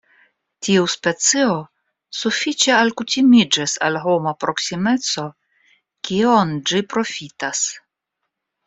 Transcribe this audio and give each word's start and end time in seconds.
Tiu 0.67 0.85
specio 0.93 1.51
sufiĉe 2.21 2.73
alkutimiĝis 2.77 3.77
al 3.91 4.01
homa 4.07 4.35
proksimeco, 4.45 5.29
kion 6.11 6.61
ĝi 6.73 6.87
profitas. 6.97 7.65